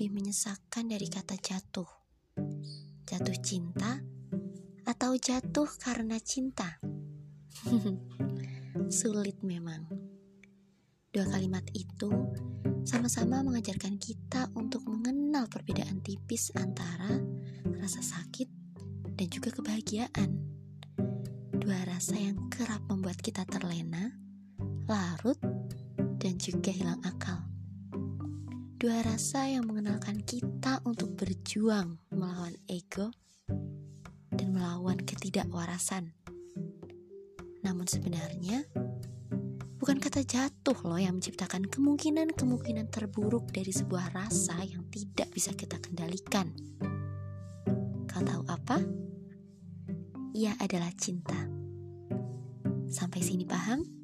lebih 0.00 0.16
menyesakan 0.16 0.88
dari 0.88 1.10
kata 1.12 1.36
jatuh. 1.36 1.90
Jatuh 3.04 3.36
cinta 3.42 3.98
atau 4.86 5.12
jatuh 5.18 5.66
karena 5.76 6.16
cinta? 6.22 6.78
Sulit 9.02 9.42
memang. 9.44 9.90
Dua 11.10 11.26
kalimat 11.26 11.66
itu 11.74 12.06
sama-sama 12.86 13.42
mengajarkan 13.42 13.98
kita 13.98 14.48
untuk 14.54 14.86
mengenal 14.86 15.50
perbedaan 15.50 16.00
tipis 16.00 16.54
antara 16.54 17.18
rasa 17.82 17.98
sakit 17.98 18.46
dan 19.18 19.26
juga 19.26 19.52
kebahagiaan. 19.52 20.30
Dua 21.60 21.82
rasa 21.82 22.14
yang 22.14 22.48
kerap 22.48 22.86
membuat 22.86 23.18
kita 23.18 23.42
terlena, 23.44 24.16
larut, 24.86 25.36
dan 26.22 26.38
juga 26.38 26.70
hilang 26.70 27.02
akal. 27.02 27.49
Dua 28.80 28.96
rasa 29.04 29.44
yang 29.44 29.68
mengenalkan 29.68 30.24
kita 30.24 30.80
untuk 30.88 31.12
berjuang 31.12 32.00
melawan 32.16 32.56
ego 32.64 33.12
dan 34.32 34.56
melawan 34.56 34.96
ketidakwarasan. 34.96 36.16
Namun 37.60 37.84
sebenarnya, 37.84 38.64
bukan 39.76 40.00
kata 40.00 40.24
jatuh 40.24 40.80
loh 40.88 40.96
yang 40.96 41.20
menciptakan 41.20 41.68
kemungkinan-kemungkinan 41.68 42.88
terburuk 42.88 43.52
dari 43.52 43.68
sebuah 43.68 44.16
rasa 44.16 44.64
yang 44.64 44.88
tidak 44.88 45.28
bisa 45.28 45.52
kita 45.52 45.76
kendalikan. 45.76 46.48
Kau 48.08 48.24
tahu 48.24 48.48
apa? 48.48 48.80
Ia 50.32 50.56
adalah 50.56 50.88
cinta. 50.96 51.36
Sampai 52.88 53.20
sini 53.20 53.44
paham? 53.44 53.99